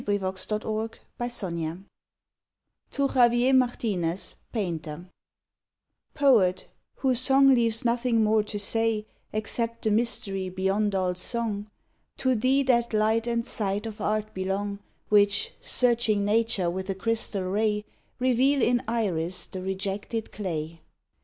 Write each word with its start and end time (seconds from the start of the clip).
109 0.03 0.89
PERSONAL 1.19 1.59
POEMS 1.59 1.83
TO 2.89 3.07
XAVIER 3.07 3.53
MARTINEZ, 3.53 4.33
PAINTER 4.51 5.05
Poet, 6.15 6.67
whose 6.95 7.19
song 7.19 7.53
leaves 7.53 7.85
nothing 7.85 8.23
more 8.23 8.41
to 8.41 8.57
say 8.57 9.05
Except 9.31 9.83
the 9.83 9.91
mystery 9.91 10.49
beyond 10.49 10.95
all 10.95 11.13
song, 11.13 11.69
To 12.17 12.33
thee 12.33 12.63
that 12.63 12.93
light 12.95 13.27
and 13.27 13.45
sight 13.45 13.85
of 13.85 14.01
Art 14.01 14.33
belong 14.33 14.79
Which, 15.09 15.51
searching 15.61 16.25
Nature 16.25 16.71
with 16.71 16.89
a 16.89 16.95
crystal 16.95 17.43
ray, 17.43 17.85
Reveal 18.17 18.59
in 18.63 18.81
iris 18.87 19.45
the 19.45 19.61
rejected 19.61 20.31
clay. 20.31 20.81